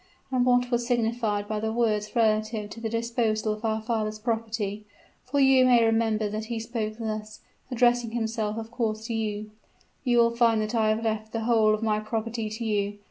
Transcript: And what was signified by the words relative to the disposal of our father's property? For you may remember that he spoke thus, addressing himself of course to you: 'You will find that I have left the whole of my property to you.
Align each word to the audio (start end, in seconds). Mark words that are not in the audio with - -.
And 0.31 0.47
what 0.47 0.71
was 0.71 0.87
signified 0.87 1.47
by 1.47 1.59
the 1.59 1.71
words 1.71 2.15
relative 2.15 2.71
to 2.71 2.81
the 2.81 2.89
disposal 2.89 3.53
of 3.53 3.63
our 3.63 3.83
father's 3.83 4.17
property? 4.17 4.83
For 5.25 5.39
you 5.39 5.63
may 5.63 5.83
remember 5.85 6.27
that 6.27 6.45
he 6.45 6.59
spoke 6.59 6.97
thus, 6.99 7.41
addressing 7.69 8.09
himself 8.09 8.57
of 8.57 8.71
course 8.71 9.05
to 9.05 9.13
you: 9.13 9.51
'You 10.03 10.17
will 10.17 10.35
find 10.35 10.59
that 10.63 10.73
I 10.73 10.89
have 10.89 11.03
left 11.05 11.33
the 11.33 11.41
whole 11.41 11.75
of 11.75 11.83
my 11.83 11.99
property 11.99 12.49
to 12.49 12.65
you. 12.65 12.97